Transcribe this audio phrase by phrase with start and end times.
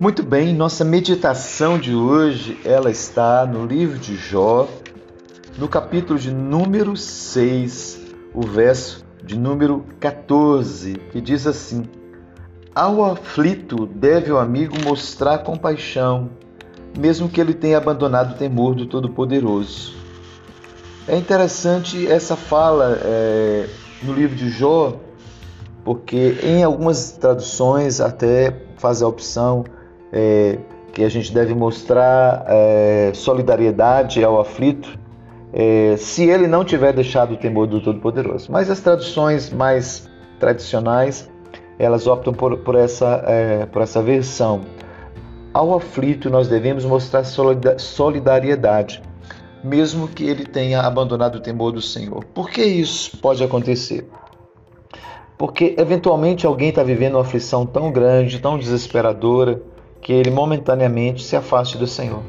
[0.00, 4.68] Muito bem, nossa meditação de hoje, ela está no livro de Jó,
[5.58, 7.98] no capítulo de número 6,
[8.32, 11.82] o verso de número 14, que diz assim:
[12.72, 16.30] Ao aflito deve o amigo mostrar compaixão,
[16.96, 19.96] mesmo que ele tenha abandonado o temor do Todo-Poderoso.
[21.08, 23.68] É interessante essa fala é,
[24.04, 24.96] no livro de Jó,
[25.84, 29.64] porque em algumas traduções até faz a opção
[30.12, 30.58] é,
[30.92, 34.98] que a gente deve mostrar é, solidariedade ao aflito,
[35.52, 38.50] é, se ele não tiver deixado o temor do Todo-Poderoso.
[38.50, 40.08] Mas as traduções mais
[40.38, 41.30] tradicionais,
[41.78, 44.62] elas optam por, por, essa, é, por essa versão.
[45.52, 47.24] Ao aflito, nós devemos mostrar
[47.78, 49.02] solidariedade,
[49.64, 52.24] mesmo que ele tenha abandonado o temor do Senhor.
[52.26, 54.08] Por que isso pode acontecer?
[55.36, 59.62] Porque eventualmente alguém está vivendo uma aflição tão grande, tão desesperadora,
[60.00, 62.22] que ele momentaneamente se afaste do Senhor.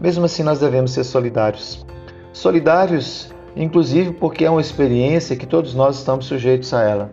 [0.00, 1.84] Mesmo assim, nós devemos ser solidários.
[2.32, 7.10] Solidários, inclusive, porque é uma experiência que todos nós estamos sujeitos a ela.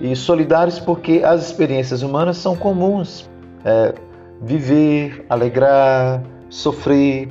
[0.00, 3.28] E solidários porque as experiências humanas são comuns.
[3.64, 3.94] É,
[4.40, 7.28] viver, alegrar, sofrer,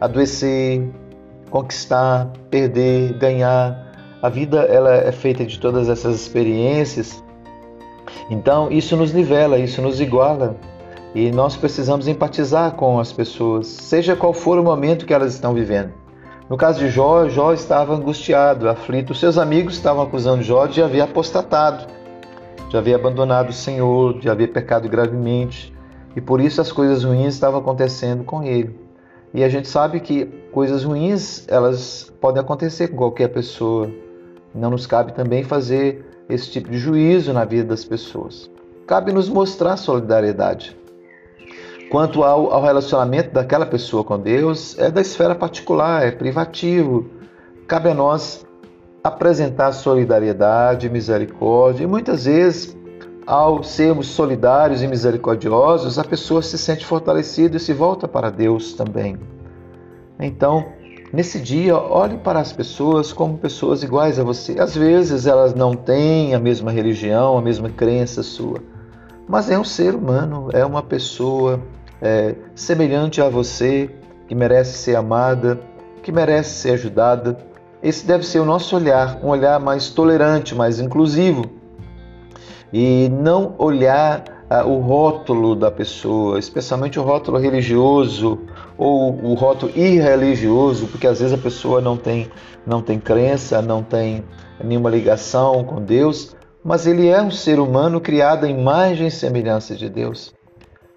[0.00, 0.88] adoecer,
[1.50, 3.84] conquistar, perder, ganhar.
[4.22, 7.22] A vida ela é feita de todas essas experiências.
[8.30, 10.56] Então, isso nos nivela, isso nos iguala.
[11.16, 15.54] E nós precisamos empatizar com as pessoas, seja qual for o momento que elas estão
[15.54, 15.94] vivendo.
[16.46, 19.14] No caso de Jó, Jó estava angustiado, aflito.
[19.14, 21.86] Seus amigos estavam acusando Jó de haver apostatado,
[22.68, 25.74] de haver abandonado o Senhor, de haver pecado gravemente.
[26.14, 28.78] E por isso as coisas ruins estavam acontecendo com ele.
[29.32, 33.90] E a gente sabe que coisas ruins, elas podem acontecer com qualquer pessoa.
[34.54, 38.50] Não nos cabe também fazer esse tipo de juízo na vida das pessoas.
[38.86, 40.76] Cabe nos mostrar solidariedade.
[41.90, 47.06] Quanto ao, ao relacionamento daquela pessoa com Deus, é da esfera particular, é privativo.
[47.68, 48.44] Cabe a nós
[49.04, 52.76] apresentar solidariedade, misericórdia, e muitas vezes,
[53.24, 58.72] ao sermos solidários e misericordiosos, a pessoa se sente fortalecida e se volta para Deus
[58.74, 59.16] também.
[60.18, 60.66] Então,
[61.12, 64.58] nesse dia, olhe para as pessoas como pessoas iguais a você.
[64.58, 68.58] Às vezes elas não têm a mesma religião, a mesma crença sua,
[69.28, 71.60] mas é um ser humano, é uma pessoa
[72.00, 73.90] é, semelhante a você,
[74.28, 75.58] que merece ser amada,
[76.02, 77.36] que merece ser ajudada.
[77.82, 81.44] Esse deve ser o nosso olhar, um olhar mais tolerante, mais inclusivo.
[82.72, 88.40] E não olhar ah, o rótulo da pessoa, especialmente o rótulo religioso
[88.76, 92.30] ou o rótulo irreligioso, porque às vezes a pessoa não tem,
[92.66, 94.24] não tem crença, não tem
[94.62, 99.74] nenhuma ligação com Deus, mas ele é um ser humano criado à imagem e semelhança
[99.74, 100.35] de Deus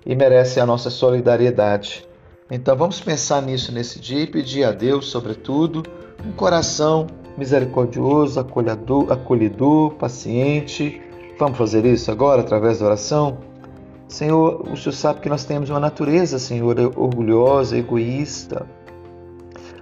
[0.05, 2.07] e merece a nossa solidariedade.
[2.49, 5.83] Então vamos pensar nisso nesse dia e pedir a Deus, sobretudo,
[6.25, 11.01] um coração misericordioso, acolhedor, acolhedor, paciente.
[11.37, 13.37] Vamos fazer isso agora através da oração?
[14.07, 18.65] Senhor, o Senhor sabe que nós temos uma natureza, Senhor, orgulhosa, egoísta.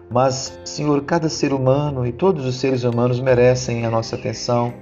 [0.09, 4.73] Mas, Senhor, cada ser humano e todos os seres humanos merecem a nossa atenção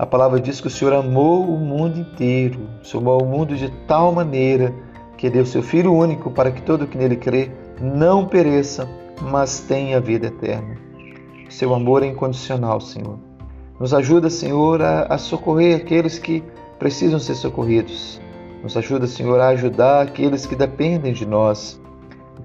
[0.00, 3.54] a palavra diz que o Senhor amou o mundo inteiro, o Senhor amou o mundo
[3.54, 4.72] de tal maneira
[5.18, 8.88] que deu seu Filho único para que todo que nele crê não pereça,
[9.20, 10.74] mas tenha vida eterna.
[11.50, 13.18] Seu amor é incondicional, Senhor.
[13.78, 16.42] Nos ajuda, Senhor, a, a socorrer aqueles que
[16.78, 18.18] precisam ser socorridos.
[18.62, 21.78] Nos ajuda, Senhor, a ajudar aqueles que dependem de nós.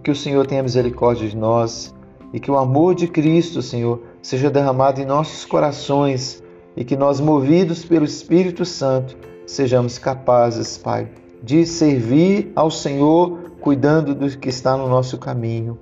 [0.04, 1.96] Que o Senhor tenha misericórdia de nós
[2.34, 6.44] e que o amor de Cristo, Senhor, seja derramado em nossos corações
[6.76, 9.16] e que nós, movidos pelo Espírito Santo,
[9.46, 11.08] sejamos capazes, Pai,
[11.42, 15.78] de servir ao Senhor cuidando do que está no nosso caminho.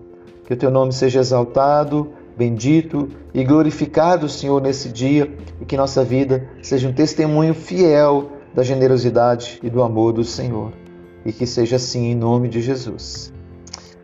[0.45, 6.03] Que o teu nome seja exaltado, bendito e glorificado, Senhor, nesse dia e que nossa
[6.03, 10.71] vida seja um testemunho fiel da generosidade e do amor do Senhor.
[11.25, 13.33] E que seja assim em nome de Jesus.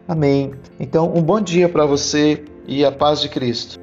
[0.07, 0.51] Amém.
[0.79, 3.79] Então, um bom dia para você e a paz de Cristo.